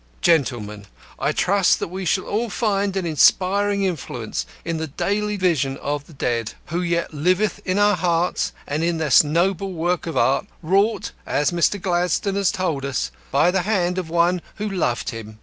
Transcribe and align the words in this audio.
Gentlemen, 0.23 0.87
I 1.19 1.31
trust 1.31 1.79
that 1.79 1.89
we 1.89 2.05
shall 2.05 2.23
all 2.23 2.49
find 2.49 2.97
an 2.97 3.05
inspiring 3.05 3.83
influence 3.83 4.47
in 4.65 4.77
the 4.77 4.87
daily 4.87 5.37
vision 5.37 5.77
of 5.77 6.07
the 6.07 6.13
dead, 6.13 6.53
who 6.69 6.81
yet 6.81 7.13
liveth 7.13 7.59
in 7.65 7.77
our 7.77 7.95
hearts 7.95 8.51
and 8.65 8.83
in 8.83 8.97
this 8.97 9.23
noble 9.23 9.73
work 9.73 10.07
of 10.07 10.17
art 10.17 10.47
wrought, 10.63 11.11
as 11.27 11.51
Mr. 11.51 11.79
Gladstone 11.79 12.33
has 12.33 12.49
told 12.49 12.83
us, 12.83 13.11
by 13.29 13.51
the 13.51 13.61
hand 13.61 13.99
of 13.99 14.09
one 14.09 14.41
who 14.55 14.67
loved 14.67 15.11
him." 15.11 15.37